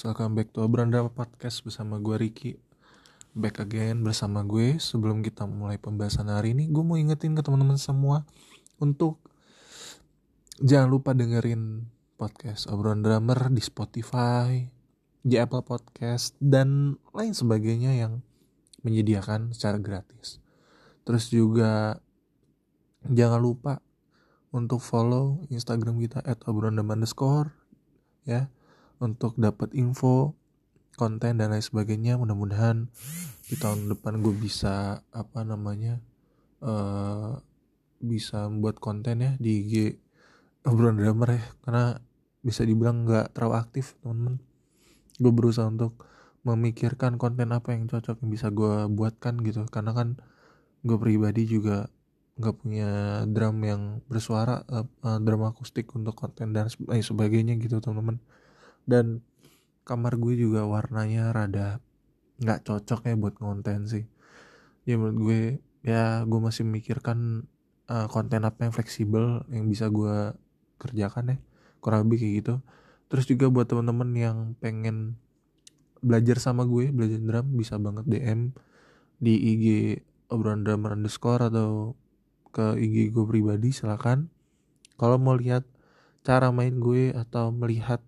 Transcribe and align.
Guys, 0.00 0.16
welcome 0.16 0.32
back 0.32 0.48
to 0.56 0.64
Abranda 0.64 1.04
Podcast 1.12 1.60
bersama 1.60 2.00
gue 2.00 2.16
Ricky. 2.16 2.56
Back 3.36 3.60
again 3.60 4.00
bersama 4.00 4.40
gue. 4.48 4.80
Sebelum 4.80 5.20
kita 5.20 5.44
mulai 5.44 5.76
pembahasan 5.76 6.32
hari 6.32 6.56
ini 6.56 6.72
Gue 6.72 6.80
mau 6.80 6.96
ingetin 6.96 7.36
ke 7.36 7.44
teman-teman 7.44 7.76
semua 7.76 8.24
Untuk 8.80 9.20
Jangan 10.56 10.88
lupa 10.88 11.12
dengerin 11.12 11.84
podcast 12.16 12.64
Obrolan 12.72 13.04
Drummer 13.04 13.52
di 13.52 13.60
Spotify 13.60 14.64
Di 15.20 15.36
Apple 15.36 15.68
Podcast 15.68 16.32
Dan 16.40 16.96
lain 17.12 17.36
sebagainya 17.36 17.92
yang 17.92 18.24
Menyediakan 18.80 19.52
secara 19.52 19.76
gratis. 19.76 20.40
Terus 21.04 21.28
juga 21.28 22.00
Jangan 23.04 23.36
lupa 23.36 23.84
Untuk 24.48 24.80
follow 24.80 25.44
Instagram 25.52 26.00
kita 26.00 26.24
At 26.24 26.40
underscore 26.48 27.52
Ya 28.24 28.48
untuk 29.00 29.34
dapat 29.40 29.72
info 29.72 30.36
konten 30.94 31.40
dan 31.40 31.50
lain 31.50 31.64
sebagainya. 31.64 32.20
Mudah-mudahan 32.20 32.92
di 33.48 33.56
tahun 33.56 33.88
depan 33.88 34.20
gue 34.20 34.36
bisa 34.36 35.00
apa 35.10 35.40
namanya 35.42 35.98
uh, 36.60 37.40
bisa 38.00 38.46
membuat 38.46 38.78
konten 38.78 39.24
ya 39.24 39.32
di 39.40 39.64
IG 39.64 39.74
obrolan 40.68 41.00
drummer 41.00 41.40
ya. 41.40 41.44
Karena 41.64 41.84
bisa 42.44 42.62
dibilang 42.68 43.08
nggak 43.08 43.32
terlalu 43.32 43.54
aktif 43.56 43.96
teman-teman. 44.04 44.36
Gue 45.16 45.32
berusaha 45.32 45.66
untuk 45.66 46.04
memikirkan 46.44 47.20
konten 47.20 47.52
apa 47.52 47.76
yang 47.76 47.88
cocok 47.88 48.20
yang 48.20 48.30
bisa 48.30 48.52
gue 48.52 48.84
buatkan 48.92 49.40
gitu. 49.40 49.64
Karena 49.72 49.96
kan 49.96 50.20
gue 50.84 50.96
pribadi 51.00 51.48
juga 51.48 51.88
nggak 52.40 52.56
punya 52.56 52.88
drum 53.28 53.60
yang 53.60 53.82
bersuara 54.08 54.64
uh, 54.64 55.18
drum 55.20 55.44
akustik 55.44 55.92
untuk 55.92 56.16
konten 56.16 56.56
dan 56.56 56.72
sebagainya 56.72 57.60
gitu 57.60 57.84
teman-teman 57.84 58.16
dan 58.84 59.24
kamar 59.84 60.16
gue 60.20 60.38
juga 60.38 60.68
warnanya 60.68 61.34
rada 61.34 61.82
nggak 62.40 62.64
cocok 62.64 63.10
ya 63.10 63.14
buat 63.16 63.36
konten 63.36 63.84
sih. 63.90 64.04
Ya 64.88 64.96
menurut 64.96 65.18
gue 65.20 65.40
ya 65.84 66.24
gue 66.24 66.40
masih 66.40 66.64
memikirkan 66.68 67.48
uh, 67.88 68.06
konten 68.08 68.44
apa 68.44 68.68
yang 68.68 68.72
fleksibel 68.72 69.44
yang 69.52 69.68
bisa 69.68 69.88
gue 69.92 70.32
kerjakan 70.80 71.36
ya 71.36 71.38
kurang 71.84 72.08
lebih 72.08 72.24
kayak 72.24 72.34
gitu. 72.44 72.54
Terus 73.10 73.24
juga 73.26 73.46
buat 73.50 73.66
teman-teman 73.66 74.10
yang 74.14 74.36
pengen 74.62 75.18
belajar 76.00 76.40
sama 76.40 76.64
gue 76.64 76.88
belajar 76.88 77.20
drum 77.20 77.46
bisa 77.60 77.76
banget 77.76 78.08
DM 78.08 78.56
di 79.20 79.34
IG 79.36 79.66
obrolan 80.32 80.64
drummer 80.64 80.96
underscore 80.96 81.52
atau 81.52 81.92
ke 82.54 82.78
IG 82.80 83.12
gue 83.12 83.24
pribadi 83.28 83.74
silakan. 83.74 84.32
Kalau 84.96 85.16
mau 85.20 85.36
lihat 85.36 85.68
cara 86.24 86.52
main 86.52 86.76
gue 86.80 87.12
atau 87.12 87.52
melihat 87.52 88.00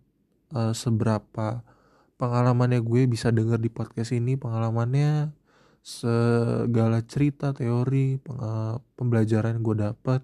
uh, 0.53 0.73
seberapa 0.77 1.65
pengalamannya 2.21 2.79
gue 2.81 3.11
bisa 3.11 3.35
denger 3.35 3.59
di 3.59 3.73
podcast 3.73 4.15
ini. 4.15 4.39
Pengalamannya 4.39 5.35
segala 5.83 7.03
cerita 7.03 7.51
teori 7.51 8.23
pembelajaran 8.95 9.59
gue 9.59 9.77
dapat 9.83 10.23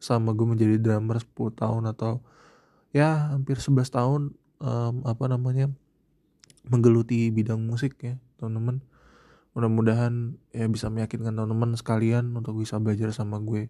sama 0.00 0.32
gue 0.32 0.48
menjadi 0.48 0.80
drummer 0.80 1.20
10 1.20 1.36
tahun 1.52 1.82
atau 1.92 2.24
ya 2.96 3.36
hampir 3.36 3.60
11 3.60 3.92
tahun 3.92 4.22
um, 4.64 5.04
apa 5.04 5.24
namanya 5.28 5.68
menggeluti 6.64 7.28
bidang 7.28 7.60
musik 7.60 8.00
ya 8.00 8.16
teman-teman. 8.40 8.80
Mudah-mudahan 9.52 10.36
ya 10.52 10.68
bisa 10.68 10.88
meyakinkan 10.88 11.36
teman-teman 11.36 11.76
sekalian 11.76 12.32
untuk 12.32 12.56
bisa 12.60 12.80
belajar 12.80 13.12
sama 13.12 13.36
gue. 13.40 13.68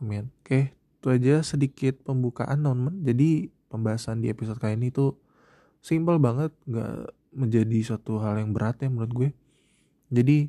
Amin. 0.00 0.32
Oke 0.40 0.72
itu 0.98 1.14
aja 1.14 1.44
sedikit 1.46 2.00
pembukaan 2.02 2.64
teman-teman. 2.64 3.04
Jadi 3.04 3.54
pembahasan 3.68 4.24
di 4.24 4.32
episode 4.32 4.58
kali 4.58 4.76
ini 4.80 4.88
tuh 4.90 5.16
simple 5.84 6.18
banget 6.18 6.50
nggak 6.66 7.14
menjadi 7.36 7.78
suatu 7.84 8.18
hal 8.18 8.40
yang 8.40 8.50
berat 8.56 8.80
ya 8.82 8.88
menurut 8.88 9.12
gue. 9.14 9.30
Jadi 10.08 10.48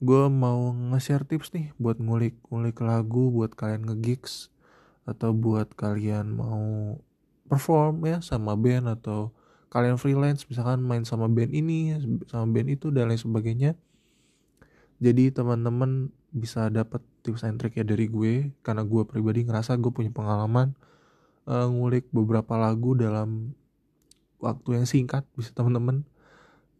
gue 0.00 0.22
mau 0.32 0.72
nge-share 0.72 1.28
tips 1.28 1.52
nih 1.52 1.76
buat 1.76 2.00
ngulik-ngulik 2.00 2.80
lagu 2.80 3.28
buat 3.28 3.52
kalian 3.52 3.84
nge-gigs 3.84 4.48
atau 5.04 5.36
buat 5.36 5.72
kalian 5.76 6.36
mau 6.36 6.96
perform 7.50 8.06
ya 8.06 8.22
sama 8.24 8.54
band 8.54 8.88
atau 8.88 9.34
kalian 9.72 9.98
freelance 9.98 10.46
misalkan 10.46 10.80
main 10.80 11.02
sama 11.04 11.26
band 11.26 11.52
ini 11.52 11.98
sama 12.30 12.46
band 12.48 12.68
itu 12.72 12.88
dan 12.88 13.10
lain 13.10 13.20
sebagainya. 13.20 13.76
Jadi 15.00 15.32
teman-teman 15.32 16.12
bisa 16.30 16.68
dapat 16.68 17.00
tips 17.24 17.42
and 17.44 17.58
trick 17.58 17.76
ya 17.76 17.84
dari 17.84 18.06
gue 18.06 18.52
karena 18.62 18.84
gue 18.84 19.02
pribadi 19.08 19.44
ngerasa 19.44 19.76
gue 19.80 19.90
punya 19.90 20.12
pengalaman 20.12 20.76
uh, 21.48 21.68
ngulik 21.68 22.08
beberapa 22.12 22.56
lagu 22.58 22.92
dalam 22.96 23.54
waktu 24.40 24.80
yang 24.80 24.86
singkat 24.88 25.24
bisa 25.36 25.52
teman-teman. 25.52 26.04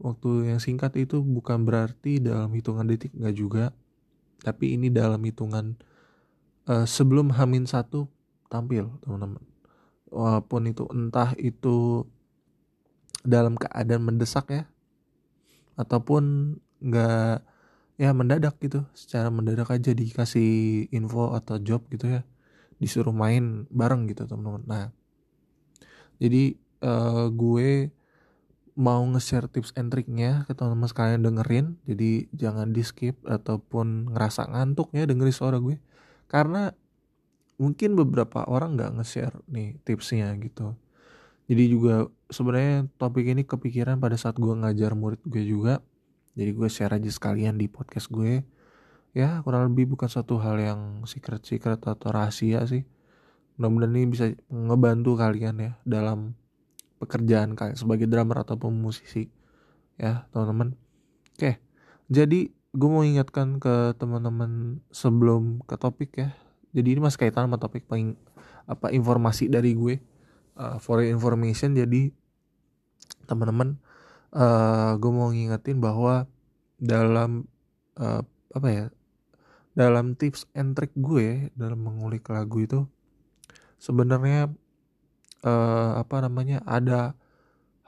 Waktu 0.00 0.48
yang 0.48 0.60
singkat 0.65 0.97
itu 0.97 1.21
bukan 1.21 1.69
berarti 1.69 2.25
dalam 2.25 2.48
hitungan 2.56 2.88
detik 2.88 3.12
nggak 3.12 3.37
juga. 3.37 3.65
Tapi 4.41 4.81
ini 4.81 4.88
dalam 4.88 5.21
hitungan 5.21 5.76
uh, 6.65 6.88
sebelum 6.88 7.37
Hamin 7.37 7.69
satu 7.69 8.09
tampil 8.48 8.88
teman-teman. 9.04 9.44
Walaupun 10.10 10.72
itu 10.72 10.88
entah 10.91 11.37
itu 11.37 12.09
dalam 13.21 13.54
keadaan 13.60 14.09
mendesak 14.09 14.48
ya 14.48 14.65
ataupun 15.77 16.56
nggak 16.81 17.44
ya 18.00 18.10
mendadak 18.16 18.56
gitu. 18.65 18.88
Secara 18.97 19.28
mendadak 19.28 19.69
aja 19.69 19.92
dikasih 19.92 20.88
info 20.88 21.37
atau 21.37 21.60
job 21.60 21.84
gitu 21.92 22.09
ya 22.09 22.25
disuruh 22.80 23.12
main 23.12 23.68
bareng 23.68 24.08
gitu 24.08 24.24
teman-teman. 24.24 24.64
Nah 24.64 24.84
jadi 26.20 26.56
uh, 26.84 27.28
gue 27.32 27.92
mau 28.80 29.04
nge-share 29.04 29.48
tips 29.52 29.76
and 29.76 29.92
triknya 29.92 30.48
ke 30.48 30.56
teman-teman 30.56 30.88
sekalian 30.88 31.20
dengerin. 31.20 31.66
Jadi 31.84 32.32
jangan 32.32 32.72
di 32.72 32.80
skip 32.80 33.20
ataupun 33.28 34.16
ngerasa 34.16 34.48
ngantuk 34.48 34.92
ya 34.96 35.04
dengerin 35.04 35.36
suara 35.36 35.60
gue. 35.60 35.76
Karena 36.30 36.72
mungkin 37.60 37.92
beberapa 37.92 38.48
orang 38.48 38.80
nggak 38.80 39.00
nge-share 39.00 39.36
nih 39.52 39.76
tipsnya 39.84 40.32
gitu. 40.41 40.72
Jadi 41.50 41.64
juga 41.66 42.08
sebenarnya 42.30 42.88
topik 42.97 43.26
ini 43.26 43.42
kepikiran 43.42 44.00
pada 44.00 44.16
saat 44.16 44.41
gue 44.41 44.54
ngajar 44.54 44.97
murid 44.97 45.20
gue 45.28 45.44
juga. 45.44 45.84
Jadi 46.38 46.50
gue 46.56 46.68
share 46.70 46.94
aja 46.97 47.10
sekalian 47.10 47.58
di 47.60 47.66
podcast 47.66 48.08
gue 48.08 48.41
ya 49.10 49.43
kurang 49.43 49.75
lebih 49.75 49.94
bukan 49.94 50.06
satu 50.06 50.38
hal 50.38 50.56
yang 50.60 50.81
secret 51.06 51.43
secret 51.43 51.82
atau 51.82 52.09
rahasia 52.10 52.62
sih. 52.66 52.87
Mudah-mudahan 53.59 53.93
ini 53.97 54.09
bisa 54.09 54.25
ngebantu 54.48 55.19
kalian 55.21 55.56
ya 55.60 55.72
dalam 55.84 56.38
pekerjaan 57.03 57.56
kalian 57.59 57.76
sebagai 57.76 58.06
drummer 58.06 58.44
ataupun 58.44 58.72
musisi. 58.72 59.28
Ya 60.00 60.25
teman-teman. 60.32 60.78
Oke 61.37 61.60
jadi 62.10 62.50
gue 62.50 62.91
mau 62.91 63.06
ingatkan 63.06 63.62
ke 63.62 63.94
teman-teman 63.94 64.82
sebelum 64.91 65.62
ke 65.62 65.78
topik 65.78 66.10
ya. 66.19 66.34
Jadi 66.75 66.98
ini 66.98 67.00
masih 67.03 67.22
kaitan 67.22 67.47
sama 67.47 67.62
topik 67.62 67.87
paling 67.87 68.19
apa 68.66 68.91
informasi 68.91 69.47
dari 69.47 69.78
gue. 69.78 70.03
Uh, 70.59 70.77
for 70.82 71.00
information 71.00 71.72
jadi 71.72 72.10
teman-teman 73.25 73.78
uh, 74.34 74.98
gue 74.98 75.09
mau 75.15 75.31
ngingetin 75.31 75.78
bahwa 75.78 76.27
dalam 76.77 77.47
uh, 77.97 78.21
apa 78.51 78.68
ya 78.68 78.84
dalam 79.74 80.18
tips 80.18 80.50
and 80.52 80.74
trick 80.74 80.90
gue 80.98 81.50
dalam 81.54 81.80
mengulik 81.80 82.26
lagu 82.30 82.62
itu 82.62 82.80
sebenarnya 83.80 84.50
uh, 85.46 85.90
apa 85.98 86.16
namanya 86.26 86.60
ada 86.68 87.14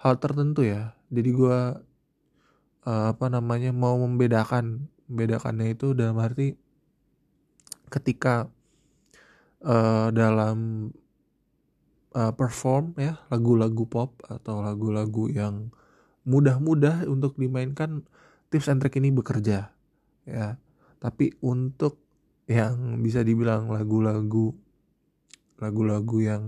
hal 0.01 0.19
tertentu 0.19 0.67
ya. 0.67 0.97
Jadi 1.13 1.31
gue 1.31 1.59
uh, 2.87 3.07
apa 3.13 3.27
namanya 3.29 3.71
mau 3.71 3.99
membedakan 4.01 4.89
membedakannya 5.07 5.77
itu 5.77 5.93
dalam 5.93 6.17
arti 6.19 6.57
ketika 7.93 8.49
uh, 9.61 10.09
dalam 10.09 10.89
uh, 12.17 12.33
perform 12.33 12.97
ya 12.97 13.21
lagu-lagu 13.29 13.85
pop 13.85 14.17
atau 14.25 14.65
lagu-lagu 14.65 15.29
yang 15.29 15.69
mudah-mudah 16.25 17.05
untuk 17.11 17.37
dimainkan 17.37 18.07
tips 18.49 18.73
and 18.73 18.81
trick 18.81 18.97
ini 18.97 19.13
bekerja 19.13 19.75
ya 20.25 20.57
tapi 21.03 21.35
untuk 21.43 21.99
yang 22.47 23.03
bisa 23.03 23.27
dibilang 23.27 23.67
lagu-lagu 23.67 24.55
lagu-lagu 25.59 26.19
yang 26.23 26.43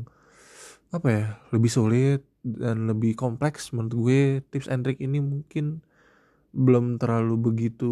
apa 0.94 1.08
ya 1.10 1.26
lebih 1.50 1.70
sulit 1.70 2.22
dan 2.46 2.86
lebih 2.86 3.18
kompleks 3.18 3.74
menurut 3.74 3.94
gue 3.98 4.20
tips 4.54 4.70
and 4.70 4.86
trick 4.86 5.02
ini 5.02 5.18
mungkin 5.18 5.82
belum 6.54 7.02
terlalu 7.02 7.34
begitu 7.50 7.90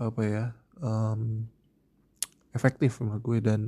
apa 0.00 0.22
ya 0.24 0.44
um, 0.80 1.44
efektif 2.56 3.02
menurut 3.04 3.20
gue 3.20 3.38
dan 3.44 3.60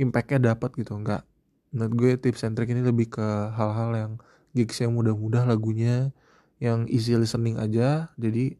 impactnya 0.00 0.54
dapat 0.54 0.72
gitu. 0.78 0.96
Nggak 0.96 1.26
menurut 1.74 1.94
gue 1.98 2.12
tips 2.16 2.48
and 2.48 2.56
trick 2.56 2.72
ini 2.72 2.80
lebih 2.80 3.12
ke 3.12 3.26
hal-hal 3.52 3.90
yang 3.92 4.12
gigs 4.56 4.80
yang 4.80 4.96
mudah-mudah 4.96 5.44
lagunya 5.44 6.14
yang 6.62 6.88
easy 6.88 7.12
listening 7.18 7.60
aja. 7.60 8.14
Jadi 8.16 8.56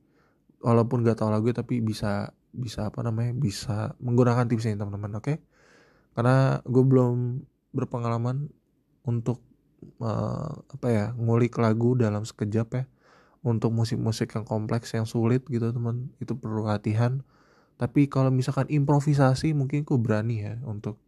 walaupun 0.61 1.07
gak 1.07 1.23
tahu 1.23 1.31
lagu 1.31 1.51
tapi 1.55 1.79
bisa 1.81 2.35
bisa 2.53 2.89
apa 2.93 3.01
namanya 3.03 3.33
bisa 3.35 3.97
menggunakan 3.99 4.47
tipsnya 4.47 4.77
teman-teman 4.77 5.19
oke? 5.19 5.25
Okay? 5.25 5.37
karena 6.13 6.61
gue 6.69 6.85
belum 6.85 7.45
berpengalaman 7.73 8.53
untuk 9.09 9.41
uh, 10.01 10.53
apa 10.61 10.87
ya 10.93 11.07
ngulik 11.17 11.57
lagu 11.57 11.97
dalam 11.97 12.23
sekejap 12.25 12.69
ya. 12.77 12.85
Untuk 13.43 13.75
musik-musik 13.75 14.31
yang 14.39 14.47
kompleks 14.47 14.95
yang 14.95 15.03
sulit 15.03 15.43
gitu 15.51 15.75
teman 15.75 16.15
itu 16.23 16.39
perlu 16.39 16.63
latihan. 16.63 17.27
Tapi 17.75 18.07
kalau 18.07 18.31
misalkan 18.31 18.71
improvisasi 18.71 19.51
mungkin 19.51 19.83
aku 19.83 19.99
berani 19.99 20.47
ya 20.47 20.55
untuk 20.63 21.03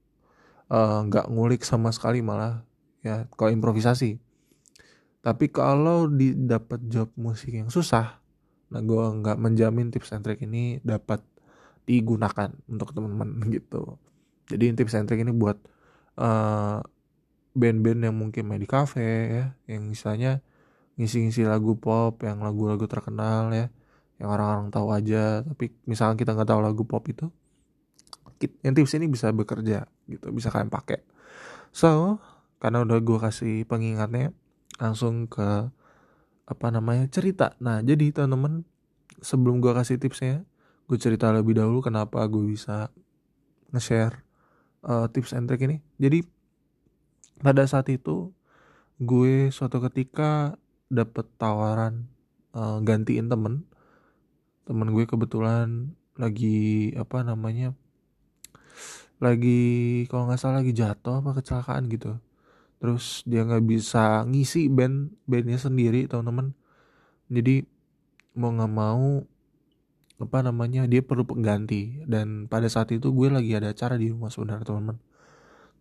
eh, 0.66 0.98
nggak 1.06 1.26
uh, 1.26 1.30
ngulik 1.30 1.62
sama 1.62 1.94
sekali 1.94 2.26
malah 2.26 2.66
ya 3.06 3.30
kalau 3.38 3.54
improvisasi. 3.54 4.18
Tapi 5.22 5.46
kalau 5.54 6.10
didapat 6.10 6.82
job 6.90 7.14
musik 7.14 7.54
yang 7.54 7.70
susah 7.70 8.18
nah 8.74 8.82
gue 8.82 9.04
nggak 9.22 9.38
menjamin 9.38 9.94
tips 9.94 10.10
and 10.10 10.26
trick 10.26 10.42
ini 10.42 10.82
dapat 10.82 11.22
digunakan 11.84 12.50
untuk 12.68 12.92
teman-teman 12.96 13.44
gitu. 13.56 13.96
Jadi 14.48 14.76
tips 14.76 14.96
and 14.96 15.08
trick 15.08 15.24
ini 15.24 15.32
buat 15.32 15.56
uh, 16.20 16.84
band-band 17.54 18.10
yang 18.10 18.16
mungkin 18.18 18.50
main 18.50 18.60
di 18.60 18.68
cafe 18.68 19.30
ya 19.30 19.46
yang 19.70 19.86
misalnya 19.88 20.42
ngisi-ngisi 20.98 21.46
lagu 21.46 21.78
pop 21.78 22.18
yang 22.26 22.42
lagu-lagu 22.42 22.84
terkenal 22.90 23.54
ya 23.54 23.70
yang 24.18 24.28
orang-orang 24.30 24.70
tahu 24.70 24.94
aja 24.94 25.42
tapi 25.42 25.74
misalnya 25.86 26.18
kita 26.18 26.34
nggak 26.34 26.50
tahu 26.50 26.60
lagu 26.62 26.82
pop 26.86 27.02
itu 27.10 27.30
yang 28.62 28.74
tips 28.76 28.94
ini 28.98 29.06
bisa 29.08 29.30
bekerja 29.32 29.88
gitu 30.10 30.26
bisa 30.34 30.50
kalian 30.52 30.68
pakai. 30.68 31.00
So 31.70 32.20
karena 32.60 32.84
udah 32.84 32.98
gue 33.00 33.18
kasih 33.22 33.64
pengingatnya 33.64 34.34
langsung 34.76 35.30
ke 35.30 35.70
apa 36.44 36.66
namanya 36.68 37.08
cerita. 37.08 37.56
Nah 37.62 37.80
jadi 37.80 38.12
teman-teman 38.12 38.68
sebelum 39.24 39.64
gue 39.64 39.72
kasih 39.72 39.96
tipsnya 39.96 40.44
gue 40.84 40.98
cerita 41.00 41.32
lebih 41.32 41.56
dahulu 41.56 41.80
kenapa 41.80 42.20
gue 42.28 42.44
bisa 42.44 42.92
nge-share 43.72 44.22
uh, 44.84 45.08
tips 45.08 45.32
and 45.32 45.48
trick 45.48 45.64
ini. 45.64 45.80
Jadi 45.96 46.22
pada 47.40 47.64
saat 47.64 47.88
itu 47.90 48.30
gue 49.00 49.48
suatu 49.50 49.80
ketika 49.90 50.54
dapet 50.92 51.26
tawaran 51.40 52.08
uh, 52.52 52.78
gantiin 52.84 53.28
temen. 53.28 53.64
Temen 54.64 54.88
gue 54.92 55.04
kebetulan 55.04 55.92
lagi 56.14 56.94
apa 56.94 57.26
namanya 57.26 57.74
lagi 59.18 60.04
kalau 60.06 60.30
nggak 60.30 60.38
salah 60.38 60.60
lagi 60.62 60.72
jatuh 60.76 61.24
apa 61.24 61.40
kecelakaan 61.40 61.88
gitu. 61.88 62.16
Terus 62.78 63.24
dia 63.24 63.42
nggak 63.44 63.64
bisa 63.64 64.28
ngisi 64.28 64.68
band 64.68 65.16
bandnya 65.24 65.56
sendiri 65.56 66.04
teman-teman 66.04 66.52
jadi 67.32 67.64
mau 68.36 68.52
nggak 68.52 68.72
mau 68.72 69.24
apa 70.24 70.40
namanya 70.40 70.88
dia 70.88 71.04
perlu 71.04 71.28
pengganti. 71.28 72.02
Dan 72.08 72.48
pada 72.48 72.66
saat 72.72 72.90
itu 72.92 73.12
gue 73.12 73.28
lagi 73.28 73.52
ada 73.54 73.70
acara 73.72 74.00
di 74.00 74.10
rumah 74.10 74.32
saudara 74.32 74.64
teman-teman. 74.64 74.98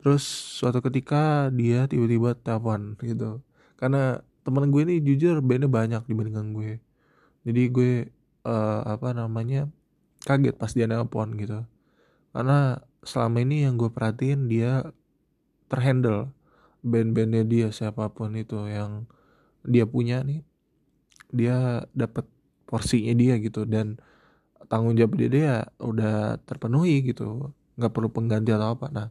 Terus 0.04 0.24
suatu 0.60 0.84
ketika 0.84 1.48
dia 1.56 1.88
tiba-tiba 1.88 2.36
telepon 2.36 3.00
gitu. 3.00 3.40
Karena 3.80 4.20
teman 4.44 4.68
gue 4.68 4.84
ini 4.84 5.00
jujur 5.00 5.40
bandnya 5.40 5.72
banyak 5.72 6.04
dibandingkan 6.04 6.52
gue. 6.52 6.84
Jadi 7.48 7.62
gue 7.72 7.92
uh, 8.44 8.82
apa 8.84 9.16
namanya 9.16 9.72
kaget 10.28 10.56
pas 10.60 10.72
dia 10.76 10.88
nelpon 10.88 11.36
gitu. 11.40 11.64
Karena 12.36 12.84
selama 13.04 13.44
ini 13.44 13.64
yang 13.64 13.80
gue 13.80 13.88
perhatiin 13.88 14.52
dia 14.52 14.92
terhandle 15.72 16.32
band-bandnya 16.84 17.48
dia 17.48 17.68
siapa 17.72 18.12
pun 18.12 18.36
itu 18.36 18.60
yang 18.68 19.08
dia 19.64 19.88
punya 19.88 20.20
nih 20.28 20.44
dia 21.32 21.88
dapat 21.96 22.28
porsinya 22.68 23.16
dia 23.16 23.40
gitu. 23.40 23.64
Dan 23.64 24.04
tanggung 24.74 24.98
jawab 24.98 25.14
dia 25.22 25.30
dia 25.30 25.54
udah 25.78 26.42
terpenuhi 26.50 27.06
gitu. 27.14 27.54
Nggak 27.78 27.92
perlu 27.94 28.10
pengganti 28.10 28.50
atau 28.50 28.74
apa. 28.74 28.90
Nah 28.90 29.08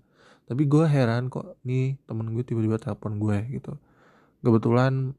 tapi 0.51 0.67
gue 0.67 0.83
heran 0.91 1.31
kok 1.31 1.55
nih 1.63 1.95
temen 2.03 2.35
gue 2.35 2.43
tiba-tiba 2.43 2.83
telepon 2.83 3.23
gue 3.23 3.39
gitu. 3.63 3.79
Kebetulan 4.43 5.15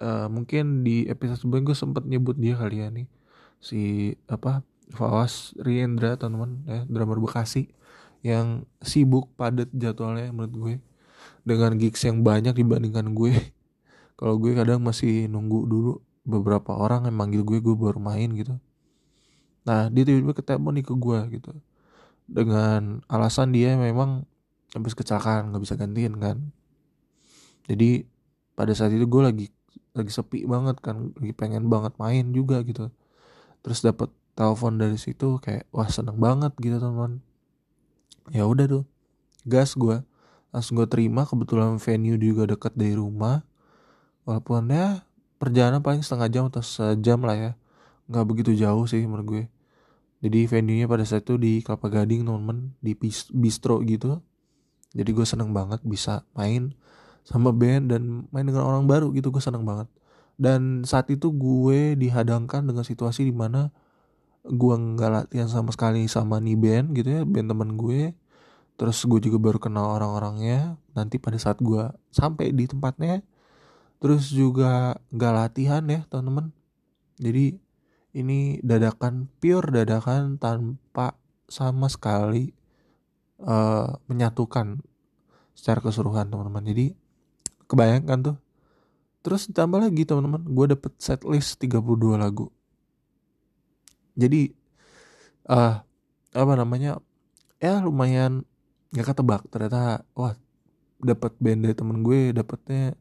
uh, 0.00 0.32
mungkin 0.32 0.88
di 0.88 1.04
episode 1.04 1.44
sebelumnya 1.44 1.68
gue 1.68 1.76
sempet 1.76 2.02
nyebut 2.08 2.40
dia 2.40 2.56
kali 2.56 2.80
ya 2.80 2.88
nih. 2.88 3.04
Si 3.60 4.12
apa 4.24 4.64
Fawas 4.88 5.52
Riendra 5.60 6.16
teman-teman 6.16 6.64
ya 6.64 6.80
drummer 6.88 7.20
Bekasi 7.20 7.68
yang 8.24 8.64
sibuk 8.80 9.28
padat 9.36 9.68
jadwalnya 9.76 10.32
menurut 10.32 10.54
gue. 10.56 10.74
Dengan 11.44 11.76
gigs 11.76 12.00
yang 12.08 12.24
banyak 12.24 12.56
dibandingkan 12.56 13.12
gue. 13.12 13.36
Kalau 14.18 14.40
gue 14.40 14.56
kadang 14.56 14.80
masih 14.80 15.28
nunggu 15.28 15.68
dulu 15.68 15.92
beberapa 16.24 16.72
orang 16.72 17.04
yang 17.04 17.20
manggil 17.20 17.44
gue 17.44 17.60
gue 17.60 17.76
baru 17.76 18.00
main 18.00 18.32
gitu 18.32 18.56
nah 19.64 19.88
dia 19.88 20.04
tiba-tiba 20.04 20.36
ketemu 20.36 20.68
nih 20.80 20.84
ke 20.84 20.94
gue 20.94 21.18
gitu. 21.40 21.50
Dengan 22.24 23.04
alasan 23.08 23.52
dia 23.52 23.76
memang 23.76 24.24
habis 24.76 24.92
kecelakaan 24.96 25.52
nggak 25.52 25.62
bisa 25.64 25.74
gantiin 25.76 26.14
kan. 26.20 26.38
Jadi 27.68 28.04
pada 28.56 28.72
saat 28.76 28.92
itu 28.92 29.04
gue 29.08 29.22
lagi 29.24 29.46
lagi 29.96 30.12
sepi 30.12 30.44
banget 30.44 30.80
kan. 30.84 31.12
Lagi 31.16 31.32
pengen 31.32 31.68
banget 31.72 31.96
main 31.96 32.28
juga 32.32 32.60
gitu. 32.64 32.92
Terus 33.64 33.80
dapat 33.80 34.12
telepon 34.34 34.76
dari 34.76 34.98
situ 34.98 35.38
kayak 35.40 35.64
wah 35.70 35.88
seneng 35.88 36.18
banget 36.18 36.50
gitu 36.58 36.82
teman 36.82 37.22
ya 38.34 38.48
udah 38.48 38.66
tuh 38.66 38.84
gas 39.46 39.78
gue 39.78 40.02
langsung 40.50 40.80
gue 40.80 40.88
terima 40.88 41.22
kebetulan 41.26 41.76
venue 41.82 42.14
juga 42.14 42.46
dekat 42.46 42.78
dari 42.78 42.94
rumah. 42.94 43.42
Walaupun 44.22 44.70
ya 44.70 45.02
perjalanan 45.36 45.82
paling 45.82 46.00
setengah 46.00 46.30
jam 46.30 46.44
atau 46.46 46.62
sejam 46.62 47.18
lah 47.26 47.34
ya. 47.34 47.52
Nggak 48.06 48.24
begitu 48.30 48.50
jauh 48.54 48.86
sih 48.86 49.02
menurut 49.02 49.26
gue 49.26 49.44
jadi 50.24 50.48
venue 50.48 50.80
nya 50.80 50.88
pada 50.88 51.04
saat 51.04 51.28
itu 51.28 51.36
di 51.36 51.60
Kelapa 51.60 51.92
Gading 51.92 52.24
temen 52.24 52.72
di 52.80 52.96
bistro 53.36 53.84
gitu. 53.84 54.24
Jadi 54.96 55.10
gue 55.12 55.26
seneng 55.28 55.52
banget 55.52 55.84
bisa 55.84 56.24
main 56.32 56.72
sama 57.28 57.52
band 57.52 57.92
dan 57.92 58.24
main 58.32 58.48
dengan 58.48 58.64
orang 58.64 58.88
baru 58.88 59.12
gitu 59.12 59.28
gue 59.28 59.44
seneng 59.44 59.68
banget. 59.68 59.84
Dan 60.40 60.88
saat 60.88 61.12
itu 61.12 61.28
gue 61.28 61.92
dihadangkan 62.00 62.64
dengan 62.64 62.88
situasi 62.88 63.28
di 63.28 63.36
mana 63.36 63.68
gue 64.48 64.74
nggak 64.96 65.10
latihan 65.12 65.48
sama 65.48 65.76
sekali 65.76 66.08
sama 66.08 66.40
nih 66.40 66.56
band 66.56 66.96
gitu 66.96 67.08
ya 67.20 67.22
band 67.28 67.52
temen 67.52 67.76
gue. 67.76 68.16
Terus 68.80 69.04
gue 69.04 69.20
juga 69.28 69.36
baru 69.36 69.60
kenal 69.60 69.92
orang-orangnya. 69.92 70.80
Nanti 70.96 71.20
pada 71.20 71.36
saat 71.36 71.60
gue 71.60 71.84
sampai 72.16 72.48
di 72.48 72.64
tempatnya 72.64 73.20
terus 74.00 74.32
juga 74.32 75.00
gak 75.12 75.32
latihan 75.36 75.84
ya 75.84 76.08
teman-teman. 76.08 76.48
Jadi 77.20 77.60
ini 78.14 78.62
dadakan 78.62 79.26
pure 79.42 79.74
dadakan 79.74 80.38
tanpa 80.38 81.18
sama 81.50 81.90
sekali 81.90 82.54
uh, 83.42 83.90
menyatukan 84.06 84.78
secara 85.52 85.82
keseluruhan 85.82 86.30
teman-teman. 86.30 86.62
Jadi 86.62 86.86
kebayangkan 87.66 88.18
tuh? 88.22 88.36
Terus 89.26 89.50
ditambah 89.50 89.82
lagi 89.82 90.06
teman-teman 90.06 90.46
gue 90.46 90.66
dapet 90.78 90.92
set 91.02 91.26
list 91.26 91.58
32 91.58 91.82
lagu. 92.14 92.54
Jadi 94.14 94.54
uh, 95.50 95.82
apa 96.30 96.52
namanya? 96.54 97.02
Ya 97.58 97.82
lumayan 97.82 98.46
nggak 98.94 99.10
ketebak 99.10 99.42
ternyata. 99.50 100.06
Wah 100.14 100.38
dapat 101.02 101.34
band 101.42 101.66
dari 101.66 101.74
temen 101.74 102.06
gue 102.06 102.30
dapetnya 102.30 102.94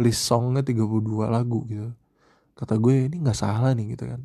list 0.00 0.24
songnya 0.24 0.64
32 0.64 1.28
lagu 1.28 1.68
gitu. 1.68 1.92
Kata 2.56 2.80
gue 2.80 3.12
ini 3.12 3.20
nggak 3.20 3.36
salah 3.36 3.76
nih 3.76 3.92
gitu 3.92 4.08
kan 4.08 4.24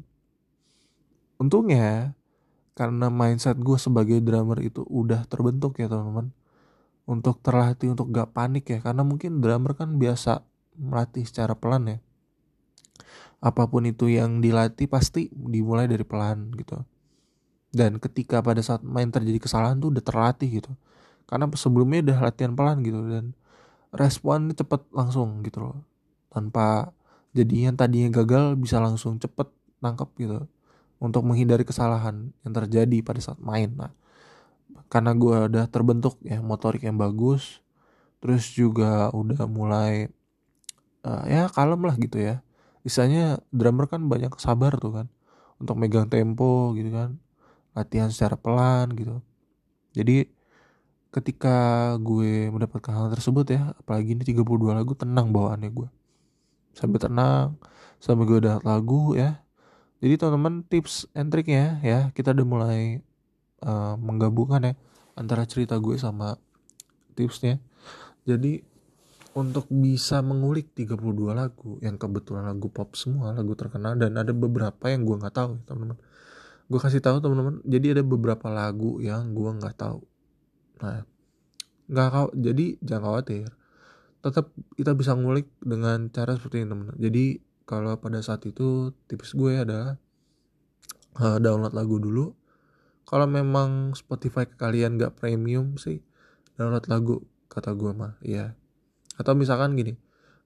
untungnya 1.42 2.14
karena 2.78 3.10
mindset 3.10 3.58
gue 3.58 3.76
sebagai 3.82 4.22
drummer 4.22 4.62
itu 4.62 4.86
udah 4.86 5.26
terbentuk 5.26 5.82
ya 5.82 5.90
teman-teman. 5.90 6.30
Untuk 7.10 7.42
terlatih 7.42 7.92
untuk 7.98 8.14
gak 8.14 8.38
panik 8.38 8.70
ya 8.70 8.80
karena 8.80 9.02
mungkin 9.02 9.42
drummer 9.42 9.74
kan 9.74 9.98
biasa 9.98 10.46
melatih 10.78 11.26
secara 11.26 11.58
pelan 11.58 11.98
ya. 11.98 11.98
Apa 13.42 13.66
pun 13.66 13.90
itu 13.90 14.06
yang 14.06 14.40
dilatih 14.40 14.86
pasti 14.86 15.34
dimulai 15.34 15.90
dari 15.90 16.06
pelan 16.06 16.54
gitu. 16.54 16.86
Dan 17.74 17.98
ketika 17.98 18.46
pada 18.46 18.62
saat 18.62 18.86
main 18.86 19.10
terjadi 19.10 19.42
kesalahan 19.42 19.82
tuh 19.82 19.90
udah 19.90 20.04
terlatih 20.06 20.62
gitu. 20.62 20.72
Karena 21.26 21.50
sebelumnya 21.58 22.06
udah 22.06 22.18
latihan 22.30 22.54
pelan 22.54 22.86
gitu 22.86 23.02
dan 23.10 23.34
responnya 23.92 24.54
cepet 24.56 24.86
langsung 24.94 25.42
gitu 25.42 25.60
loh. 25.60 25.78
Tanpa 26.32 26.96
jadi 27.34 27.72
yang 27.72 27.76
tadinya 27.76 28.14
gagal 28.24 28.56
bisa 28.62 28.78
langsung 28.78 29.18
cepet 29.18 29.50
nangkep 29.82 30.10
gitu 30.22 30.48
untuk 31.02 31.26
menghindari 31.26 31.66
kesalahan 31.66 32.30
yang 32.46 32.54
terjadi 32.54 33.02
pada 33.02 33.20
saat 33.20 33.42
main. 33.42 33.74
Nah 33.74 33.92
karena 34.92 35.18
gue 35.18 35.38
udah 35.50 35.66
terbentuk 35.72 36.20
ya 36.22 36.44
motorik 36.44 36.84
yang 36.86 37.00
bagus 37.00 37.64
terus 38.22 38.54
juga 38.54 39.10
udah 39.16 39.50
mulai 39.50 40.14
uh, 41.02 41.26
ya 41.26 41.50
kalem 41.50 41.82
lah 41.90 41.96
gitu 41.98 42.22
ya. 42.22 42.46
Misalnya 42.86 43.42
drummer 43.50 43.90
kan 43.90 44.06
banyak 44.06 44.34
sabar 44.38 44.78
tuh 44.78 44.94
kan 45.02 45.08
untuk 45.58 45.76
megang 45.82 46.06
tempo 46.06 46.78
gitu 46.78 46.94
kan 46.94 47.18
latihan 47.74 48.14
secara 48.14 48.38
pelan 48.38 48.94
gitu. 48.94 49.26
Jadi 49.98 50.30
ketika 51.12 51.56
gue 52.00 52.48
mendapatkan 52.54 52.94
hal 52.96 53.08
tersebut 53.12 53.46
ya 53.52 53.76
apalagi 53.76 54.16
ini 54.16 54.24
32 54.24 54.72
lagu 54.72 54.96
tenang 54.96 55.36
bawaannya 55.36 55.68
gue 55.76 55.90
sampai 56.72 57.00
tenang 57.04 57.60
sampai 58.00 58.24
gue 58.24 58.38
udah 58.48 58.64
lagu 58.64 59.20
ya 59.20 59.44
jadi 60.02 60.18
teman-teman 60.18 60.66
tips 60.66 61.06
and 61.14 61.30
triknya 61.30 61.78
ya 61.86 62.10
kita 62.18 62.34
udah 62.34 62.48
mulai 62.50 63.06
uh, 63.62 63.94
menggabungkan 64.02 64.74
ya 64.74 64.74
antara 65.14 65.46
cerita 65.46 65.78
gue 65.78 65.94
sama 66.02 66.42
tipsnya. 67.14 67.62
Jadi 68.26 68.66
untuk 69.38 69.70
bisa 69.72 70.20
mengulik 70.20 70.76
32 70.76 70.98
lagu 71.32 71.80
yang 71.80 71.96
kebetulan 71.96 72.50
lagu 72.50 72.68
pop 72.68 72.98
semua 73.00 73.32
lagu 73.32 73.56
terkenal 73.56 73.96
dan 73.96 74.18
ada 74.20 74.36
beberapa 74.36 74.92
yang 74.92 75.08
gue 75.08 75.16
nggak 75.22 75.36
tahu 75.38 75.62
teman-teman. 75.70 76.02
Gue 76.68 76.80
kasih 76.82 77.00
tahu 77.00 77.22
teman-teman 77.22 77.62
jadi 77.64 78.02
ada 78.02 78.04
beberapa 78.04 78.50
lagu 78.50 78.98
yang 79.00 79.38
gue 79.38 79.50
nggak 79.54 79.76
tahu. 79.78 80.02
Nah 80.82 81.06
nggak 81.92 82.08
kau 82.10 82.28
jadi 82.34 82.66
jangan 82.82 83.04
khawatir. 83.06 83.48
Tetap 84.22 84.50
kita 84.78 84.98
bisa 84.98 85.14
ngulik 85.14 85.46
dengan 85.62 86.10
cara 86.10 86.34
seperti 86.34 86.66
ini 86.66 86.68
teman-teman. 86.74 86.98
Jadi 86.98 87.51
kalau 87.72 87.96
pada 87.96 88.20
saat 88.20 88.44
itu 88.44 88.92
tips 89.08 89.32
gue 89.40 89.64
adalah 89.64 89.96
uh, 91.24 91.40
download 91.40 91.72
lagu 91.72 91.96
dulu. 92.04 92.36
Kalau 93.08 93.28
memang 93.32 93.96
Spotify 93.96 94.44
kalian 94.44 95.00
nggak 95.00 95.16
premium 95.16 95.80
sih 95.80 96.04
download 96.60 96.86
lagu 96.92 97.16
kata 97.48 97.72
gue 97.76 97.92
mah 97.92 98.16
ya 98.24 98.56
atau 99.20 99.36
misalkan 99.36 99.76
gini 99.76 99.96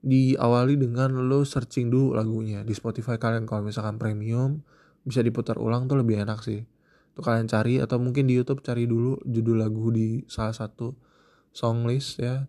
diawali 0.05 0.77
dengan 0.77 1.17
lo 1.25 1.41
searching 1.41 1.89
dulu 1.89 2.13
lagunya 2.13 2.61
di 2.61 2.77
Spotify 2.77 3.17
kalian. 3.17 3.49
Kalau 3.49 3.65
misalkan 3.65 3.97
premium 3.97 4.61
bisa 5.01 5.25
diputar 5.25 5.57
ulang 5.57 5.89
tuh 5.89 5.97
lebih 5.97 6.21
enak 6.21 6.45
sih. 6.45 6.61
Tuh 7.17 7.25
kalian 7.25 7.49
cari 7.49 7.81
atau 7.81 7.97
mungkin 7.97 8.29
di 8.29 8.37
YouTube 8.37 8.61
cari 8.61 8.85
dulu 8.85 9.17
judul 9.25 9.65
lagu 9.65 9.89
di 9.89 10.21
salah 10.29 10.53
satu 10.53 10.93
song 11.49 11.89
list 11.89 12.21
ya. 12.21 12.45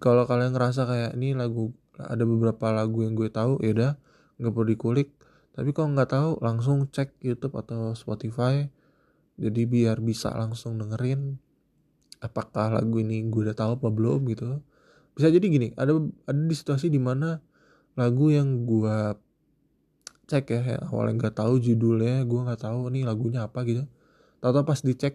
Kalau 0.00 0.24
kalian 0.24 0.56
ngerasa 0.56 0.88
kayak 0.88 1.12
ini 1.20 1.36
lagu 1.36 1.76
ada 2.08 2.24
beberapa 2.26 2.72
lagu 2.74 3.04
yang 3.06 3.14
gue 3.14 3.28
tahu 3.30 3.60
ya 3.62 3.70
udah 3.74 3.92
nggak 4.40 4.52
perlu 4.52 4.68
dikulik. 4.68 5.08
Tapi 5.52 5.70
kalau 5.76 5.92
nggak 5.92 6.10
tahu 6.10 6.30
langsung 6.40 6.88
cek 6.88 7.20
YouTube 7.20 7.54
atau 7.60 7.92
Spotify. 7.92 8.66
Jadi 9.36 9.64
biar 9.64 10.00
bisa 10.04 10.32
langsung 10.32 10.76
dengerin 10.76 11.40
apakah 12.22 12.70
lagu 12.70 13.02
ini 13.02 13.26
gue 13.26 13.50
udah 13.50 13.56
tahu 13.56 13.70
apa 13.80 13.88
belum 13.90 14.28
gitu. 14.30 14.60
Bisa 15.12 15.28
jadi 15.28 15.44
gini 15.44 15.68
ada 15.76 15.92
ada 16.24 16.40
di 16.40 16.56
situasi 16.56 16.88
di 16.88 17.00
mana 17.02 17.42
lagu 17.98 18.32
yang 18.32 18.64
gue 18.64 18.98
cek 20.30 20.44
ya, 20.48 20.62
ya 20.64 20.80
awalnya 20.88 21.28
nggak 21.28 21.36
tahu 21.36 21.60
judulnya 21.60 22.24
gue 22.24 22.40
nggak 22.40 22.62
tahu 22.64 22.88
nih 22.94 23.04
lagunya 23.04 23.44
apa 23.44 23.60
gitu. 23.68 23.84
Tahu-tahu 24.40 24.64
pas 24.64 24.80
dicek 24.80 25.14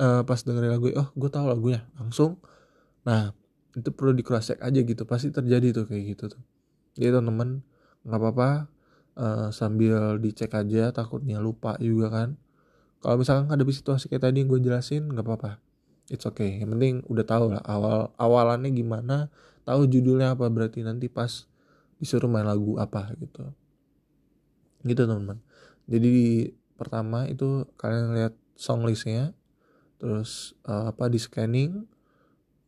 uh, 0.00 0.22
pas 0.24 0.40
dengerin 0.40 0.72
lagu 0.72 0.86
oh 0.96 1.08
gue 1.12 1.30
tahu 1.30 1.46
lagunya 1.50 1.84
langsung. 2.00 2.40
Nah 3.04 3.36
itu 3.76 3.90
perlu 3.92 4.16
di 4.16 4.24
cross 4.24 4.54
check 4.54 4.60
aja 4.64 4.80
gitu. 4.80 5.02
Pasti 5.04 5.28
terjadi 5.28 5.74
tuh 5.74 5.84
kayak 5.90 6.04
gitu 6.16 6.24
tuh. 6.32 6.42
Jadi 6.96 7.18
teman-teman 7.18 7.60
nggak 8.06 8.20
apa-apa 8.20 8.50
uh, 9.18 9.48
sambil 9.50 10.16
dicek 10.22 10.54
aja 10.54 10.94
takutnya 10.94 11.42
lupa 11.42 11.76
juga 11.82 12.08
kan. 12.08 12.28
Kalau 12.98 13.20
misalkan 13.20 13.50
ada 13.50 13.62
situasi 13.62 14.10
kayak 14.10 14.30
tadi 14.30 14.42
yang 14.42 14.48
gue 14.50 14.60
jelasin 14.62 15.06
nggak 15.10 15.26
apa-apa. 15.26 15.52
It's 16.08 16.24
okay. 16.24 16.58
Yang 16.62 16.70
penting 16.78 16.94
udah 17.06 17.24
tahu 17.26 17.44
lah 17.52 17.62
awal 17.68 18.10
awalannya 18.16 18.72
gimana 18.72 19.28
tahu 19.68 19.84
judulnya 19.84 20.32
apa 20.34 20.48
berarti 20.48 20.80
nanti 20.80 21.12
pas 21.12 21.46
disuruh 22.00 22.30
main 22.30 22.46
lagu 22.48 22.80
apa 22.80 23.12
gitu. 23.20 23.52
Gitu 24.82 25.02
teman-teman. 25.04 25.38
Jadi 25.86 26.48
pertama 26.78 27.26
itu 27.26 27.66
kalian 27.76 28.14
lihat 28.14 28.34
song 28.54 28.86
listnya 28.86 29.34
terus 29.98 30.54
uh, 30.62 30.94
apa 30.94 31.10
di 31.10 31.18
scanning 31.18 31.86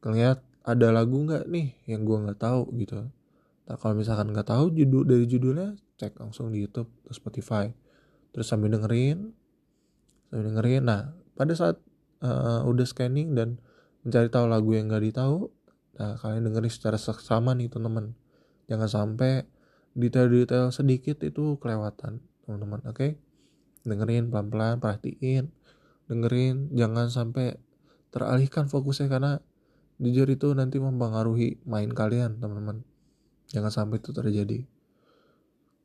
lihat 0.02 0.42
ada 0.66 0.92
lagu 0.92 1.24
nggak 1.24 1.48
nih 1.48 1.72
yang 1.88 2.04
gue 2.04 2.16
nggak 2.16 2.40
tahu 2.40 2.68
gitu. 2.76 3.08
Nah 3.66 3.76
kalau 3.80 3.94
misalkan 3.96 4.32
nggak 4.32 4.48
tahu 4.48 4.74
judul 4.74 5.02
dari 5.08 5.24
judulnya 5.24 5.76
cek 5.96 6.20
langsung 6.20 6.52
di 6.52 6.64
YouTube 6.64 6.90
atau 7.04 7.14
Spotify. 7.16 7.72
Terus 8.30 8.46
sambil 8.46 8.72
dengerin 8.72 9.32
sambil 10.28 10.44
dengerin. 10.52 10.82
Nah 10.84 11.16
pada 11.34 11.52
saat 11.56 11.80
uh, 12.20 12.62
udah 12.68 12.86
scanning 12.86 13.32
dan 13.32 13.60
mencari 14.04 14.32
tahu 14.32 14.48
lagu 14.48 14.72
yang 14.72 14.88
gak 14.88 15.04
ditahu 15.04 15.52
nah 16.00 16.16
kalian 16.16 16.48
dengerin 16.48 16.72
secara 16.72 16.96
seksama 16.96 17.52
nih 17.52 17.68
teman-teman. 17.68 18.16
Jangan 18.70 18.88
sampai 18.88 19.44
detail-detail 19.92 20.72
sedikit 20.72 21.20
itu 21.20 21.60
kelewatan 21.60 22.24
teman-teman 22.46 22.80
oke? 22.88 22.96
Okay? 22.96 23.10
dengerin 23.84 24.28
pelan-pelan 24.28 24.80
perhatiin. 24.80 25.52
Dengerin 26.10 26.74
jangan 26.74 27.08
sampai 27.08 27.56
teralihkan 28.10 28.66
fokusnya 28.66 29.06
karena 29.06 29.32
jujur 30.00 30.26
itu 30.32 30.48
nanti 30.56 30.80
mempengaruhi 30.80 31.60
main 31.68 31.92
kalian 31.92 32.40
teman-teman. 32.40 32.80
Jangan 33.52 33.68
sampai 33.70 34.00
itu 34.00 34.10
terjadi. 34.16 34.58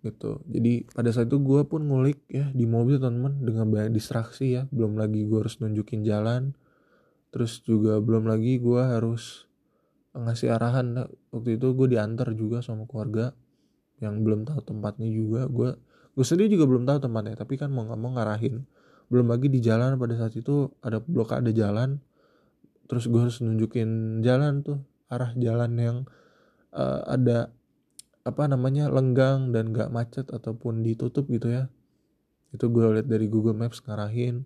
Gitu. 0.06 0.32
Jadi 0.48 0.74
pada 0.96 1.10
saat 1.12 1.28
itu 1.28 1.42
gue 1.44 1.68
pun 1.68 1.84
ngulik 1.84 2.24
ya 2.32 2.48
di 2.56 2.64
mobil 2.64 2.96
teman-teman 2.96 3.44
dengan 3.44 3.68
banyak 3.68 3.92
distraksi 3.92 4.56
ya. 4.56 4.64
Belum 4.72 4.96
lagi 4.96 5.28
gue 5.28 5.40
harus 5.44 5.60
nunjukin 5.60 6.08
jalan. 6.08 6.56
Terus 7.36 7.60
juga 7.68 8.00
belum 8.00 8.32
lagi 8.32 8.56
gue 8.64 8.80
harus 8.80 9.52
ngasih 10.16 10.56
arahan. 10.56 10.88
Nah, 10.96 11.08
waktu 11.36 11.60
itu 11.60 11.76
gue 11.76 11.88
diantar 11.92 12.32
juga 12.32 12.64
sama 12.64 12.88
keluarga 12.88 13.36
yang 14.00 14.24
belum 14.24 14.48
tahu 14.48 14.64
tempatnya 14.64 15.12
juga. 15.12 15.52
Gue 15.52 15.76
gue 16.16 16.24
sendiri 16.24 16.56
juga 16.56 16.72
belum 16.72 16.88
tahu 16.88 17.04
tempatnya 17.04 17.36
tapi 17.36 17.60
kan 17.60 17.68
mau 17.68 17.84
nggak 17.84 18.00
mau 18.00 18.16
ngarahin. 18.16 18.64
Belum 19.12 19.28
lagi 19.28 19.52
di 19.52 19.60
jalan 19.60 20.00
pada 20.00 20.16
saat 20.16 20.34
itu 20.40 20.72
ada 20.80 21.04
blokade 21.04 21.52
jalan 21.52 22.00
terus 22.86 23.10
gue 23.10 23.22
harus 23.22 23.42
nunjukin 23.42 24.22
jalan 24.22 24.62
tuh 24.62 24.82
arah 25.10 25.34
jalan 25.38 25.72
yang 25.78 25.98
uh, 26.74 27.02
ada 27.06 27.54
apa 28.26 28.50
namanya 28.50 28.90
lenggang 28.90 29.54
dan 29.54 29.70
gak 29.70 29.94
macet 29.94 30.26
ataupun 30.34 30.82
ditutup 30.82 31.30
gitu 31.30 31.54
ya. 31.54 31.70
Itu 32.50 32.74
gue 32.74 32.82
lihat 33.00 33.08
dari 33.08 33.30
Google 33.30 33.54
Maps 33.54 33.86
ngarahin. 33.86 34.46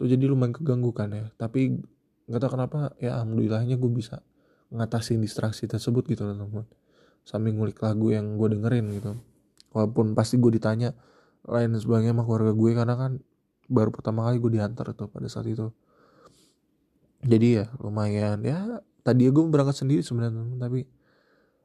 Tuh 0.00 0.08
jadi 0.08 0.24
lumayan 0.24 0.56
keganggu 0.56 0.90
kan 0.96 1.12
ya. 1.12 1.28
Tapi 1.36 1.76
nggak 2.24 2.40
tahu 2.40 2.50
kenapa 2.56 2.96
ya 2.96 3.20
alhamdulillahnya 3.20 3.76
gue 3.76 3.90
bisa 3.92 4.24
ngatasin 4.72 5.20
distraksi 5.20 5.68
tersebut 5.68 6.08
gitu 6.08 6.24
teman-teman. 6.24 6.64
Sambil 7.28 7.52
ngulik 7.52 7.76
lagu 7.84 8.08
yang 8.08 8.40
gue 8.40 8.48
dengerin 8.56 8.86
gitu. 8.96 9.12
Walaupun 9.76 10.16
pasti 10.16 10.40
gue 10.40 10.56
ditanya 10.56 10.96
lain 11.44 11.76
sebagainya 11.76 12.16
sama 12.16 12.24
keluarga 12.24 12.52
gue 12.56 12.70
karena 12.72 12.94
kan 12.96 13.12
baru 13.68 13.92
pertama 13.92 14.24
kali 14.24 14.40
gue 14.40 14.52
diantar 14.56 14.96
tuh 14.96 15.12
pada 15.12 15.28
saat 15.28 15.44
itu 15.44 15.68
jadi 17.24 17.48
ya 17.62 17.66
lumayan. 17.80 18.44
Ya 18.44 18.84
tadi 19.04 19.28
gue 19.28 19.44
berangkat 19.48 19.84
sendiri 19.84 20.00
sebenarnya 20.04 20.44
tapi 20.60 20.88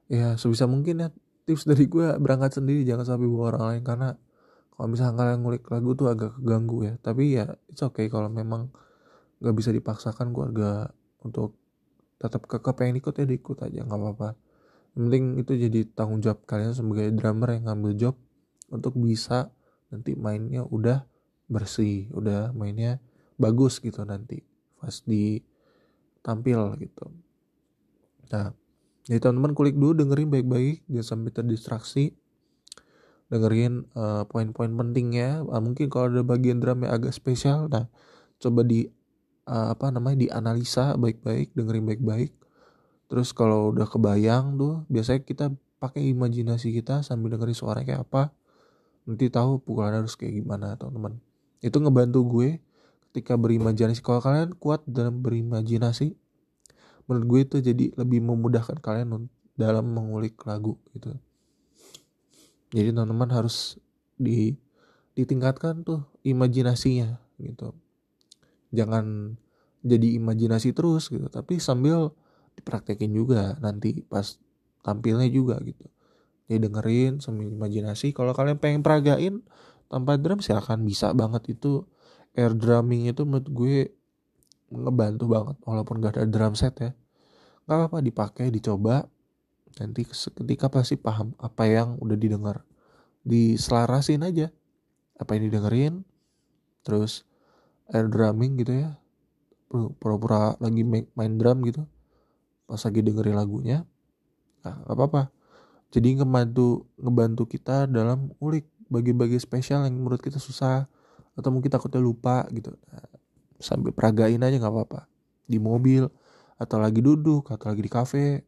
ya 0.10 0.36
sebisa 0.40 0.66
mungkin 0.66 1.06
ya 1.06 1.08
tips 1.46 1.68
dari 1.68 1.86
gue 1.86 2.18
berangkat 2.20 2.60
sendiri 2.60 2.84
jangan 2.88 3.06
sampai 3.06 3.28
bawa 3.28 3.56
orang 3.56 3.64
lain. 3.76 3.84
Karena 3.84 4.10
kalau 4.74 4.88
misalnya 4.88 5.14
kalian 5.20 5.40
ngulik 5.44 5.64
lagu 5.68 5.92
tuh 5.96 6.08
agak 6.08 6.40
keganggu 6.40 6.78
ya. 6.88 6.94
Tapi 7.04 7.24
ya 7.36 7.46
it's 7.68 7.84
okay 7.84 8.08
kalau 8.08 8.32
memang 8.32 8.72
nggak 9.40 9.56
bisa 9.56 9.72
dipaksakan 9.72 10.36
keluarga 10.36 10.92
untuk 11.24 11.56
tetap 12.20 12.48
kekeh 12.48 12.76
pengen 12.76 13.00
ikut 13.00 13.16
ya 13.16 13.26
diikut 13.28 13.60
aja 13.64 13.84
nggak 13.84 14.00
apa-apa. 14.00 14.30
Yang 14.96 15.04
penting 15.08 15.26
itu 15.40 15.52
jadi 15.56 15.80
tanggung 15.96 16.20
jawab 16.20 16.44
kalian 16.44 16.76
sebagai 16.76 17.08
drummer 17.16 17.56
yang 17.56 17.72
ngambil 17.72 17.92
job 17.96 18.16
untuk 18.68 19.00
bisa 19.00 19.52
nanti 19.90 20.14
mainnya 20.14 20.68
udah 20.68 21.08
bersih 21.50 22.12
udah 22.14 22.52
mainnya 22.54 23.02
bagus 23.40 23.80
gitu 23.82 24.04
nanti. 24.04 24.44
Pas 24.78 25.02
di 25.04 25.40
tampil 26.22 26.76
gitu. 26.80 27.12
Nah 28.32 28.54
jadi 29.10 29.26
teman-teman 29.26 29.58
kulik 29.58 29.74
dulu 29.74 29.98
dengerin 29.98 30.30
baik-baik 30.30 30.86
jangan 30.86 31.08
sampai 31.08 31.32
terdistraksi. 31.34 32.06
Dengerin 33.30 33.86
uh, 33.94 34.26
poin-poin 34.26 34.70
pentingnya. 34.74 35.42
Uh, 35.46 35.62
mungkin 35.62 35.90
kalau 35.90 36.14
ada 36.14 36.22
bagian 36.26 36.62
drum 36.62 36.86
yang 36.86 36.94
agak 36.94 37.14
spesial 37.14 37.70
nah 37.70 37.90
coba 38.40 38.64
di 38.64 38.90
uh, 39.50 39.74
apa 39.74 39.90
namanya 39.90 40.30
dianalisa 40.30 40.94
baik-baik 40.96 41.58
dengerin 41.58 41.86
baik-baik. 41.90 42.32
Terus 43.10 43.34
kalau 43.34 43.74
udah 43.74 43.90
kebayang 43.90 44.62
tuh 44.62 44.86
biasanya 44.86 45.26
kita 45.26 45.46
pakai 45.82 46.14
imajinasi 46.14 46.76
kita 46.76 47.02
sambil 47.02 47.34
dengerin 47.34 47.58
suara 47.58 47.82
kayak 47.82 48.06
apa. 48.06 48.30
Nanti 49.10 49.26
tahu 49.34 49.58
pukulan 49.66 49.98
harus 49.98 50.14
kayak 50.14 50.46
gimana 50.46 50.78
teman-teman. 50.78 51.18
Itu 51.66 51.82
ngebantu 51.82 52.20
gue 52.30 52.50
ketika 53.10 53.36
berimajinasi. 53.36 54.00
Kalau 54.06 54.22
kalian 54.22 54.54
kuat 54.56 54.86
dalam 54.86 55.26
berimajinasi 55.26 56.14
menurut 57.10 57.26
gue 57.26 57.40
itu 57.42 57.58
jadi 57.74 57.86
lebih 57.98 58.22
memudahkan 58.22 58.78
kalian 58.86 59.28
dalam 59.58 59.86
mengulik 59.90 60.38
lagu 60.46 60.78
gitu. 60.94 61.18
Jadi 62.70 62.94
teman-teman 62.94 63.34
harus 63.34 63.82
di 64.14 64.54
ditingkatkan 65.18 65.82
tuh 65.82 66.06
imajinasinya 66.22 67.18
gitu. 67.42 67.74
Jangan 68.70 69.36
jadi 69.82 70.22
imajinasi 70.22 70.78
terus 70.78 71.10
gitu. 71.10 71.26
Tapi 71.34 71.58
sambil 71.58 72.14
dipraktekin 72.54 73.10
juga 73.10 73.58
nanti 73.58 74.06
pas 74.06 74.38
tampilnya 74.86 75.26
juga 75.34 75.58
gitu. 75.66 75.90
Jadi 76.46 76.70
dengerin 76.70 77.14
sambil 77.26 77.50
imajinasi. 77.50 78.14
Kalau 78.14 78.38
kalian 78.38 78.62
pengen 78.62 78.86
peragain 78.86 79.42
tanpa 79.90 80.16
drum 80.22 80.40
silahkan. 80.40 80.78
Bisa 80.86 81.12
banget 81.18 81.58
itu 81.58 81.90
air 82.38 82.54
drumming 82.54 83.10
itu 83.10 83.26
menurut 83.26 83.50
gue 83.50 83.76
ngebantu 84.70 85.26
banget 85.26 85.58
walaupun 85.66 85.96
gak 86.02 86.18
ada 86.18 86.30
drum 86.30 86.54
set 86.54 86.76
ya. 86.78 86.92
Nggak 87.66 87.78
apa-apa 87.78 87.98
dipakai 88.02 88.46
dicoba. 88.54 89.06
Nanti 89.82 90.04
ketika 90.06 90.68
pasti 90.68 90.98
paham 90.98 91.38
apa 91.40 91.64
yang 91.70 91.96
udah 92.02 92.18
didengar 92.18 92.66
diselarasin 93.24 94.26
aja 94.26 94.50
apa 95.18 95.38
yang 95.38 95.50
didengerin. 95.50 95.94
Terus 96.86 97.26
air 97.90 98.06
drumming 98.10 98.62
gitu 98.62 98.74
ya 98.86 99.00
pura-pura 99.70 100.58
lagi 100.58 100.82
main 100.86 101.34
drum 101.38 101.62
gitu 101.62 101.86
pas 102.66 102.82
lagi 102.82 103.06
dengerin 103.06 103.38
lagunya 103.38 103.86
nah 104.66 104.76
gak 104.86 104.96
apa-apa. 104.98 105.22
Jadi 105.90 106.22
ngebantu 106.22 106.86
ngebantu 107.00 107.50
kita 107.50 107.90
dalam 107.90 108.30
ulik 108.38 108.68
bagi-bagi 108.92 109.40
spesial 109.42 109.88
yang 109.88 109.98
menurut 109.98 110.22
kita 110.22 110.38
susah 110.38 110.86
atau 111.40 111.50
mungkin 111.56 111.72
takutnya 111.72 112.04
lupa 112.04 112.44
gitu. 112.52 112.76
Nah, 112.92 113.08
sambil 113.60 113.96
peragain 113.96 114.40
aja 114.44 114.56
nggak 114.60 114.74
apa-apa. 114.74 115.08
Di 115.48 115.58
mobil 115.58 116.06
atau 116.60 116.78
lagi 116.78 117.00
duduk 117.00 117.48
atau 117.48 117.72
lagi 117.72 117.82
di 117.82 117.92
kafe 117.92 118.44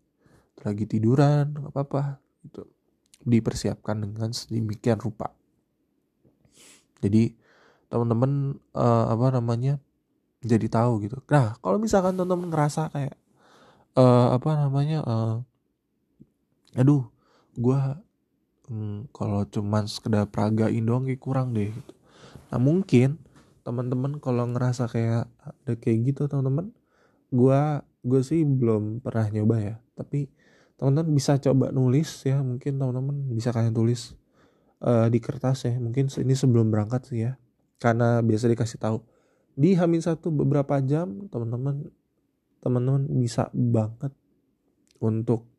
atau 0.60 0.64
lagi 0.68 0.84
tiduran 0.84 1.56
nggak 1.56 1.72
apa-apa 1.72 2.20
gitu. 2.44 2.68
Dipersiapkan 3.24 4.04
dengan 4.04 4.36
sedemikian 4.36 5.00
rupa. 5.00 5.32
Jadi 7.02 7.34
teman-teman 7.88 8.56
uh, 8.76 9.06
apa 9.12 9.40
namanya 9.40 9.80
jadi 10.44 10.68
tahu 10.68 11.08
gitu. 11.08 11.18
Nah 11.32 11.56
kalau 11.64 11.80
misalkan 11.80 12.20
teman-teman 12.20 12.52
ngerasa 12.52 12.92
kayak 12.92 13.16
uh, 13.96 14.36
apa 14.36 14.50
namanya 14.68 15.00
uh, 15.04 15.36
aduh 16.76 17.04
gue 17.60 17.80
hmm, 18.72 19.12
kalau 19.12 19.44
cuman 19.44 19.84
sekedar 19.92 20.24
peragain 20.32 20.80
doang 20.84 21.04
kayak 21.04 21.20
kurang 21.20 21.52
deh 21.52 21.68
gitu 21.68 21.94
nah 22.52 22.60
mungkin 22.60 23.18
teman-teman 23.64 24.20
kalau 24.20 24.44
ngerasa 24.52 24.92
kayak 24.92 25.32
ada 25.40 25.74
kayak 25.80 26.12
gitu 26.12 26.28
teman-teman 26.28 26.74
gue 27.32 27.62
gue 28.02 28.22
sih 28.26 28.42
belum 28.44 29.00
pernah 29.02 29.30
nyoba 29.30 29.58
ya. 29.62 29.76
Tapi 29.94 30.28
teman-teman 30.76 31.14
bisa 31.14 31.38
coba 31.38 31.70
nulis 31.70 32.10
ya 32.26 32.42
mungkin 32.42 32.82
teman-teman 32.82 33.16
bisa 33.32 33.54
kalian 33.54 33.74
tulis 33.74 34.18
uh, 34.84 35.08
di 35.08 35.22
kertas 35.22 35.70
ya. 35.70 35.78
Mungkin 35.78 36.10
ini 36.10 36.34
sebelum 36.34 36.74
berangkat 36.74 37.08
sih 37.08 37.30
ya. 37.30 37.38
Karena 37.82 38.22
biasa 38.22 38.50
dikasih 38.50 38.78
tahu. 38.82 38.98
Di 39.54 39.78
Hamin 39.78 40.02
satu 40.02 40.34
beberapa 40.34 40.80
jam 40.82 41.30
teman-teman 41.30 41.88
teman-teman 42.62 43.10
bisa 43.10 43.50
banget 43.54 44.14
untuk 45.02 45.50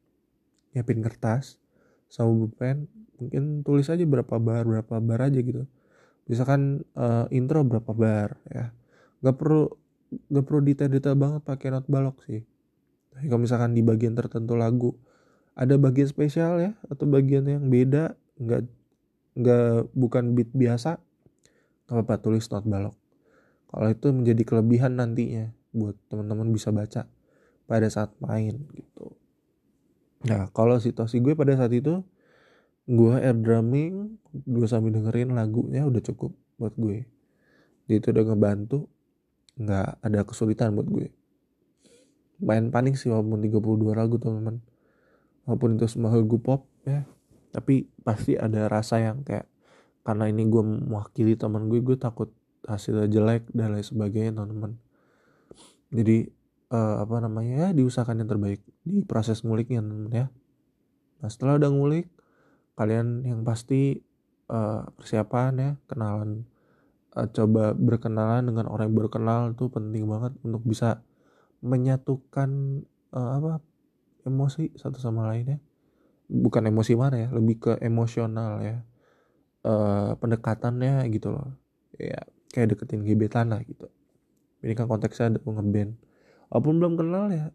nyiapin 0.73 1.03
kertas 1.03 1.59
sama 2.07 2.31
pulpen 2.31 2.87
mungkin 3.19 3.67
tulis 3.67 3.91
aja 3.91 4.01
berapa 4.07 4.39
bar 4.39 4.65
berapa 4.65 5.03
bar 5.03 5.21
aja 5.29 5.43
gitu 5.43 5.67
misalkan 6.31 6.87
uh, 6.95 7.27
intro 7.35 7.63
berapa 7.67 7.91
bar 7.95 8.39
ya. 8.51 8.71
Nggak 9.23 9.37
perlu 9.39 9.63
nggak 10.29 10.45
perlu 10.45 10.61
detail-detail 10.61 11.17
banget 11.17 11.41
pakai 11.47 11.69
not 11.73 11.87
balok 11.89 12.21
sih. 12.29 12.45
Tapi 13.13 13.27
kalau 13.29 13.43
misalkan 13.45 13.73
di 13.77 13.83
bagian 13.85 14.17
tertentu 14.17 14.57
lagu 14.57 14.97
ada 15.53 15.77
bagian 15.77 16.09
spesial 16.09 16.61
ya 16.61 16.73
atau 16.89 17.05
bagian 17.05 17.45
yang 17.45 17.69
beda 17.69 18.17
nggak 18.41 18.63
nggak 19.37 19.93
bukan 19.93 20.33
beat 20.37 20.51
biasa 20.53 21.01
nggak 21.89 21.97
apa-apa 21.97 22.15
tulis 22.21 22.49
not 22.49 22.65
balok. 22.65 22.97
Kalau 23.73 23.89
itu 23.89 24.09
menjadi 24.13 24.43
kelebihan 24.45 25.01
nantinya 25.01 25.49
buat 25.73 25.97
teman-teman 26.13 26.53
bisa 26.53 26.69
baca 26.69 27.09
pada 27.65 27.89
saat 27.89 28.13
main 28.21 28.69
gitu. 28.77 29.17
Nah 30.29 30.53
kalau 30.53 30.77
situasi 30.77 31.25
gue 31.25 31.33
pada 31.33 31.57
saat 31.57 31.73
itu 31.73 32.05
gue 32.87 33.15
air 33.15 33.37
drumming 33.39 34.19
gue 34.33 34.67
sambil 34.67 34.91
dengerin 34.91 35.37
lagunya 35.37 35.87
udah 35.87 36.03
cukup 36.03 36.35
buat 36.59 36.75
gue. 36.75 37.07
Jadi 37.87 37.97
itu 37.99 38.09
udah 38.11 38.25
ngebantu 38.33 38.79
nggak 39.61 39.89
ada 40.03 40.21
kesulitan 40.25 40.75
buat 40.75 40.89
gue. 40.89 41.09
Main 42.43 42.75
panik 42.75 42.99
sih 42.99 43.13
walaupun 43.13 43.39
32 43.39 43.93
lagu 43.95 44.17
teman-teman. 44.19 44.59
Walaupun 45.47 45.79
itu 45.79 45.87
semua 45.87 46.11
lagu 46.15 46.39
pop 46.41 46.67
ya. 46.83 47.07
Tapi 47.53 47.87
pasti 48.03 48.35
ada 48.35 48.67
rasa 48.67 48.99
yang 48.99 49.23
kayak 49.23 49.47
karena 50.03 50.27
ini 50.27 50.49
gue 50.51 50.63
mewakili 50.63 51.39
teman 51.39 51.71
gue 51.71 51.79
gue 51.79 51.95
takut 51.95 52.33
hasilnya 52.67 53.07
jelek 53.07 53.47
dan 53.55 53.77
lain 53.77 53.87
sebagainya 53.87 54.35
teman-teman. 54.35 54.81
Jadi 55.93 56.33
uh, 56.73 57.05
apa 57.05 57.21
namanya 57.21 57.69
ya 57.69 57.77
diusahakan 57.77 58.25
yang 58.25 58.31
terbaik 58.33 58.61
di 58.83 59.05
proses 59.05 59.45
nguliknya 59.45 59.85
teman-teman 59.85 60.13
ya. 60.15 60.27
Nah 61.23 61.29
setelah 61.31 61.61
udah 61.61 61.71
ngulik 61.71 62.09
kalian 62.83 63.23
yang 63.23 63.47
pasti 63.47 64.03
uh, 64.51 64.83
persiapan 64.99 65.53
ya 65.55 65.71
kenalan 65.87 66.43
uh, 67.15 67.29
coba 67.31 67.73
berkenalan 67.79 68.51
dengan 68.51 68.67
orang 68.67 68.91
yang 68.91 68.99
berkenal 68.99 69.41
itu 69.55 69.71
penting 69.71 70.11
banget 70.11 70.35
untuk 70.43 70.67
bisa 70.67 71.01
menyatukan 71.63 72.83
uh, 73.15 73.31
apa 73.39 73.63
emosi 74.27 74.75
satu 74.75 74.99
sama 74.99 75.31
lain 75.31 75.57
ya. 75.57 75.59
Bukan 76.33 76.67
emosi 76.67 76.99
mana 76.99 77.17
ya 77.23 77.29
lebih 77.31 77.61
ke 77.61 77.73
emosional 77.79 78.59
ya 78.65 78.77
uh, 79.63 80.19
pendekatannya 80.19 81.07
gitu 81.15 81.31
loh. 81.31 81.55
Ya 81.97 82.27
kayak 82.51 82.75
deketin 82.75 83.07
gebetan 83.07 83.55
lah 83.55 83.63
gitu. 83.63 83.87
Ini 84.63 84.75
kan 84.75 84.91
konteksnya 84.91 85.37
ada 85.37 85.39
ngeband 85.39 85.95
walaupun 86.53 86.75
belum 86.77 86.95
kenal 87.01 87.33
ya 87.33 87.47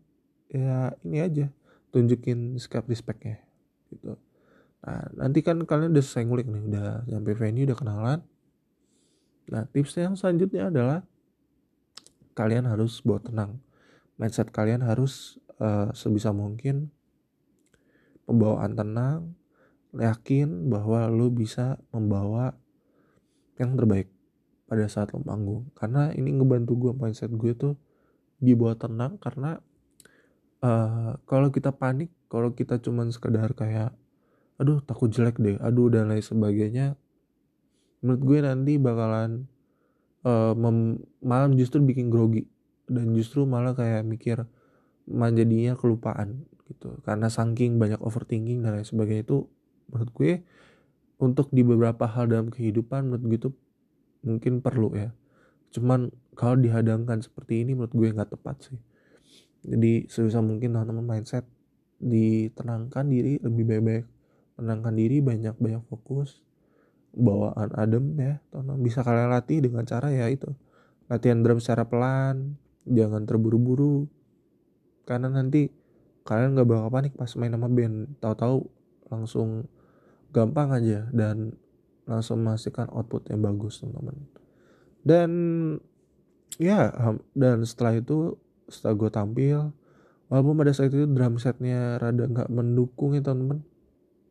ya 0.49 0.97
ini 1.05 1.21
aja 1.21 1.45
tunjukin 1.93 2.57
sikap 2.57 2.89
respectnya 2.89 3.37
gitu 3.93 4.17
nah 4.77 5.03
nanti 5.17 5.41
kan 5.41 5.57
kalian 5.65 5.93
udah 5.93 6.03
selesai 6.05 6.25
ngulik 6.25 6.47
nih 6.47 6.63
udah 6.69 6.87
sampai 7.09 7.33
venue 7.33 7.65
udah 7.65 7.77
kenalan. 7.77 8.19
Nah 9.49 9.63
tipsnya 9.71 10.11
yang 10.11 10.15
selanjutnya 10.19 10.69
adalah 10.69 10.99
kalian 12.37 12.69
harus 12.69 13.01
bawa 13.01 13.19
tenang. 13.23 13.51
Mindset 14.17 14.53
kalian 14.53 14.85
harus 14.85 15.41
uh, 15.57 15.89
sebisa 15.93 16.29
mungkin 16.33 16.93
pembawaan 18.29 18.77
tenang 18.77 19.33
yakin 19.95 20.69
bahwa 20.69 21.07
lu 21.09 21.31
bisa 21.33 21.79
membawa 21.89 22.53
yang 23.57 23.73
terbaik 23.73 24.11
pada 24.69 24.85
saat 24.85 25.09
lo 25.15 25.23
manggung. 25.23 25.71
Karena 25.73 26.13
ini 26.13 26.35
ngebantu 26.35 26.77
gue 26.77 26.91
mindset 26.93 27.33
gue 27.33 27.55
tuh 27.57 27.73
dibawa 28.37 28.77
tenang 28.77 29.17
karena 29.17 29.57
uh, 30.61 31.17
kalau 31.25 31.49
kita 31.49 31.73
panik 31.73 32.13
kalau 32.29 32.53
kita 32.53 32.77
cuman 32.77 33.09
sekedar 33.09 33.49
kayak 33.57 33.95
aduh 34.57 34.81
takut 34.81 35.09
jelek 35.13 35.37
deh 35.37 35.57
aduh 35.61 35.89
dan 35.89 36.09
lain 36.09 36.21
sebagainya. 36.21 36.97
Menurut 38.01 38.21
gue 38.21 38.39
nanti 38.45 38.73
bakalan 38.77 39.49
uh, 40.25 40.53
malah 41.21 41.49
justru 41.53 41.81
bikin 41.81 42.09
grogi 42.09 42.45
dan 42.89 43.13
justru 43.13 43.45
malah 43.45 43.73
kayak 43.73 44.05
mikir 44.05 44.45
menjadinya 45.07 45.77
kelupaan 45.77 46.45
gitu. 46.67 46.97
Karena 47.05 47.31
saking 47.31 47.79
banyak 47.79 48.01
overthinking 48.03 48.65
dan 48.65 48.77
lain 48.77 48.87
sebagainya 48.87 49.23
itu 49.23 49.47
menurut 49.87 50.11
gue 50.13 50.33
untuk 51.17 51.49
di 51.49 51.65
beberapa 51.65 52.05
hal 52.05 52.29
dalam 52.29 52.53
kehidupan 52.53 53.09
menurut 53.09 53.23
gue 53.23 53.37
itu 53.47 53.49
mungkin 54.25 54.59
perlu 54.59 54.93
ya. 54.93 55.09
Cuman 55.73 56.11
kalau 56.37 56.57
dihadangkan 56.59 57.21
seperti 57.21 57.65
ini 57.65 57.73
menurut 57.73 57.93
gue 57.93 58.07
nggak 58.13 58.33
tepat 58.37 58.73
sih. 58.73 58.79
Jadi 59.67 60.05
sebisa 60.07 60.39
mungkin 60.39 60.77
teman-teman 60.77 61.17
mindset 61.17 61.43
ditenangkan 61.97 63.09
diri 63.09 63.41
lebih 63.41 63.65
baik-baik 63.65 64.05
tenangkan 64.57 64.93
diri 64.97 65.21
banyak-banyak 65.21 65.85
fokus. 65.87 66.41
Bawaan 67.17 67.73
adem 67.73 68.13
ya 68.19 68.37
teman 68.53 68.77
bisa 68.83 69.01
kalian 69.01 69.31
latih 69.31 69.63
dengan 69.63 69.85
cara 69.85 70.11
ya 70.11 70.27
itu. 70.27 70.51
Latihan 71.07 71.39
drum 71.41 71.61
secara 71.61 71.87
pelan 71.87 72.57
jangan 72.83 73.23
terburu-buru. 73.23 74.09
Karena 75.07 75.31
nanti 75.31 75.71
kalian 76.27 76.57
nggak 76.57 76.67
bakal 76.67 76.89
panik 76.91 77.13
pas 77.15 77.31
main 77.39 77.53
sama 77.53 77.71
band. 77.71 78.19
Tahu-tahu 78.19 78.57
langsung 79.07 79.65
gampang 80.35 80.75
aja 80.75 81.07
dan 81.15 81.55
langsung 82.03 82.43
menghasilkan 82.43 82.91
output 82.91 83.29
yang 83.31 83.39
bagus 83.39 83.79
teman-teman. 83.79 84.17
Dan 85.07 85.31
ya 86.59 86.91
dan 87.37 87.63
setelah 87.63 87.97
itu 87.97 88.35
setelah 88.67 88.93
gue 88.99 89.09
tampil 89.13 89.57
walaupun 90.27 90.53
pada 90.59 90.71
saat 90.75 90.91
itu 90.91 91.07
drum 91.07 91.39
setnya 91.39 91.95
rada 92.01 92.27
nggak 92.27 92.49
mendukung 92.51 93.15
ya 93.15 93.23
teman-teman 93.23 93.63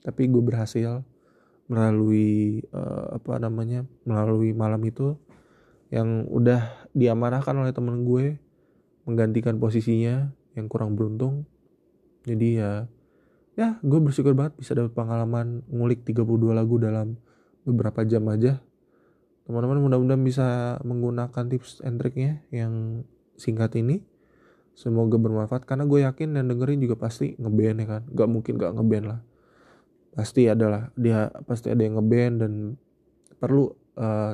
tapi 0.07 0.31
gue 0.31 0.39
berhasil 0.39 1.03
melalui 1.67 2.63
uh, 2.71 3.19
apa 3.19 3.43
namanya 3.43 3.83
melalui 4.07 4.55
malam 4.55 4.79
itu 4.87 5.19
yang 5.91 6.31
udah 6.31 6.87
diamanahkan 6.95 7.55
oleh 7.59 7.75
temen 7.75 8.07
gue 8.07 8.39
menggantikan 9.03 9.59
posisinya 9.59 10.31
yang 10.55 10.71
kurang 10.71 10.95
beruntung. 10.95 11.43
Jadi 12.23 12.63
ya 12.63 12.87
ya 13.59 13.83
gue 13.83 13.99
bersyukur 13.99 14.39
banget 14.39 14.55
bisa 14.63 14.79
dapat 14.79 14.95
pengalaman 14.95 15.67
ngulik 15.67 16.07
32 16.07 16.55
lagu 16.55 16.79
dalam 16.79 17.19
beberapa 17.67 18.07
jam 18.07 18.23
aja. 18.31 18.63
Teman-teman 19.47 19.79
mudah-mudahan 19.79 20.23
bisa 20.23 20.79
menggunakan 20.87 21.45
tips 21.51 21.83
and 21.83 21.99
triknya 21.99 22.47
yang 22.55 23.03
singkat 23.39 23.75
ini. 23.79 24.07
Semoga 24.75 25.19
bermanfaat 25.19 25.67
karena 25.67 25.87
gue 25.87 26.03
yakin 26.07 26.35
dan 26.37 26.47
dengerin 26.47 26.79
juga 26.79 26.95
pasti 26.99 27.35
ngeband 27.39 27.79
ya 27.83 27.87
kan. 27.87 28.03
Gak 28.11 28.29
mungkin 28.31 28.55
gak 28.59 28.75
ngeband 28.75 29.07
lah 29.07 29.21
pasti 30.17 30.49
adalah 30.49 30.89
dia 30.97 31.29
pasti 31.45 31.69
ada 31.69 31.85
yang 31.85 32.01
ngeband 32.01 32.35
dan 32.41 32.53
perlu 33.37 33.69
uh, 34.01 34.33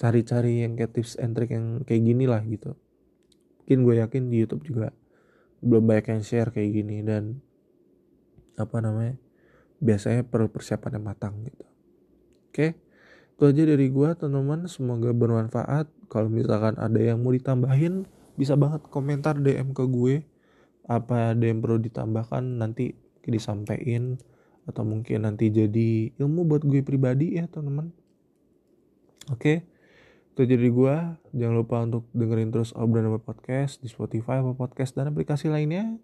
cari-cari 0.00 0.64
yang 0.64 0.80
kayak 0.80 0.96
tips 0.96 1.20
and 1.20 1.36
trick 1.36 1.52
yang 1.52 1.84
kayak 1.84 2.00
gini 2.00 2.24
lah 2.24 2.40
gitu. 2.48 2.72
Mungkin 3.62 3.78
gue 3.84 3.94
yakin 4.00 4.22
di 4.32 4.36
YouTube 4.40 4.64
juga 4.64 4.96
belum 5.60 5.84
banyak 5.84 6.16
yang 6.16 6.22
share 6.24 6.48
kayak 6.48 6.72
gini 6.72 7.04
dan 7.04 7.36
apa 8.56 8.80
namanya 8.80 9.20
biasanya 9.76 10.24
perlu 10.24 10.48
persiapan 10.48 10.96
yang 10.96 11.04
matang 11.04 11.34
gitu. 11.44 11.66
Oke 12.48 12.80
itu 13.40 13.48
aja 13.48 13.64
dari 13.72 13.88
gue 13.88 14.08
teman-teman. 14.20 14.68
Semoga 14.68 15.16
bermanfaat. 15.16 15.88
Kalau 16.12 16.28
misalkan 16.28 16.76
ada 16.76 17.00
yang 17.00 17.24
mau 17.24 17.32
ditambahin 17.32 18.04
bisa 18.36 18.52
banget 18.52 18.84
komentar 18.92 19.40
DM 19.40 19.72
ke 19.72 19.80
gue. 19.88 20.28
Apa 20.84 21.32
ada 21.32 21.44
yang 21.48 21.64
perlu 21.64 21.80
ditambahkan 21.80 22.60
nanti 22.60 22.92
disampaikan 23.24 24.20
atau 24.68 24.82
mungkin 24.84 25.24
nanti 25.24 25.48
jadi 25.48 26.12
ilmu 26.20 26.44
buat 26.48 26.62
gue 26.64 26.84
pribadi 26.84 27.38
ya 27.38 27.48
teman-teman. 27.48 27.92
Oke 29.30 29.70
itu 30.40 30.56
jadi 30.56 30.72
gue 30.72 30.94
jangan 31.36 31.52
lupa 31.60 31.84
untuk 31.84 32.08
dengerin 32.16 32.48
terus 32.48 32.72
obrolan 32.72 33.20
podcast 33.20 33.76
di 33.84 33.92
Spotify 33.92 34.40
apa 34.40 34.56
podcast 34.56 34.96
dan 34.96 35.12
aplikasi 35.12 35.52
lainnya. 35.52 36.00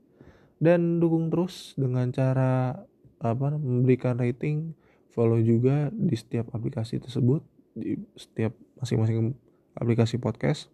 Dan 0.60 1.00
dukung 1.00 1.32
terus 1.32 1.72
dengan 1.80 2.12
cara 2.12 2.84
apa 3.16 3.48
memberikan 3.56 4.20
rating 4.20 4.76
follow 5.08 5.40
juga 5.40 5.88
di 5.88 6.12
setiap 6.20 6.52
aplikasi 6.52 7.00
tersebut 7.00 7.40
di 7.72 7.96
setiap 8.12 8.52
masing-masing 8.76 9.32
aplikasi 9.72 10.20
podcast. 10.20 10.68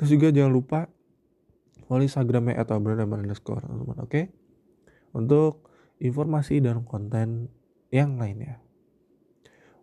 Terus 0.00 0.08
juga 0.08 0.32
jangan 0.32 0.52
lupa 0.56 0.88
follow 1.84 2.08
instagramnya 2.08 2.56
atau 2.56 2.80
obrolan 2.80 3.04
underscore 3.04 3.60
teman-teman 3.60 4.00
oke? 4.00 4.22
Untuk 5.12 5.68
informasi 6.02 6.60
dan 6.60 6.84
konten 6.84 7.48
yang 7.88 8.20
lainnya. 8.20 8.60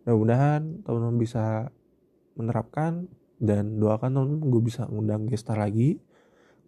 Mudah-mudahan 0.04 0.84
teman-teman 0.84 1.16
bisa 1.16 1.72
menerapkan 2.36 3.08
dan 3.40 3.80
doakan 3.80 4.14
teman-teman 4.14 4.46
gue 4.52 4.62
bisa 4.62 4.86
ngundang 4.86 5.26
gestar 5.26 5.58
lagi. 5.58 5.98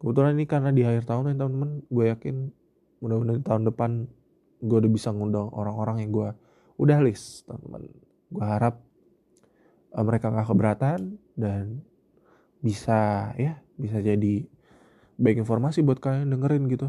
Kebetulan 0.00 0.36
ini 0.36 0.44
karena 0.48 0.70
di 0.72 0.82
akhir 0.84 1.08
tahun 1.08 1.32
ya 1.32 1.34
teman-teman, 1.40 1.70
gue 1.88 2.04
yakin 2.10 2.36
mudah-mudahan 3.00 3.44
tahun 3.44 3.62
depan 3.68 3.90
gue 4.64 4.76
udah 4.80 4.92
bisa 4.92 5.12
ngundang 5.12 5.52
orang-orang 5.52 6.04
yang 6.04 6.10
gue 6.12 6.28
udah 6.80 6.98
list 7.04 7.44
teman-teman. 7.44 7.92
Gue 8.32 8.44
harap 8.44 8.80
uh, 9.92 10.04
mereka 10.04 10.32
gak 10.32 10.48
keberatan 10.48 11.20
dan 11.36 11.84
bisa 12.60 13.30
ya 13.36 13.60
bisa 13.76 14.00
jadi 14.00 14.48
baik 15.20 15.44
informasi 15.44 15.84
buat 15.84 16.00
kalian 16.00 16.32
dengerin 16.32 16.68
gitu. 16.72 16.88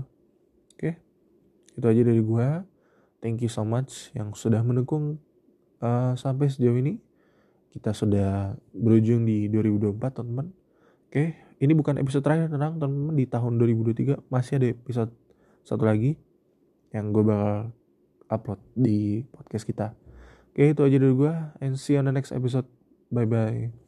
Okay? 1.77 1.85
itu 1.85 1.85
aja 1.93 2.01
dari 2.09 2.21
gue 2.25 2.47
thank 3.21 3.37
you 3.45 3.51
so 3.51 3.61
much 3.61 4.09
yang 4.17 4.33
sudah 4.33 4.65
mendukung 4.65 5.21
uh, 5.81 6.13
sampai 6.17 6.49
sejauh 6.49 6.77
ini. 6.77 6.97
Kita 7.69 7.93
sudah 7.93 8.57
berujung 8.73 9.29
di 9.29 9.45
2024 9.53 10.17
teman-teman. 10.21 10.47
Oke 11.07 11.37
ini 11.57 11.73
bukan 11.73 11.97
episode 12.01 12.25
terakhir 12.25 12.49
tenang 12.49 12.81
teman-teman. 12.81 13.13
Di 13.13 13.25
tahun 13.29 13.61
2023 13.61 14.29
masih 14.33 14.53
ada 14.61 14.67
episode 14.73 15.11
satu 15.61 15.83
lagi 15.85 16.17
yang 16.95 17.11
gue 17.13 17.21
bakal 17.21 17.69
upload 18.31 18.59
di 18.73 19.21
podcast 19.29 19.65
kita. 19.67 19.93
Oke 20.53 20.73
itu 20.73 20.81
aja 20.81 20.97
dari 20.97 21.13
gue 21.13 21.33
and 21.61 21.77
see 21.77 21.93
you 21.93 22.01
on 22.01 22.09
the 22.09 22.13
next 22.13 22.33
episode. 22.33 22.65
Bye 23.13 23.29
bye 23.29 23.87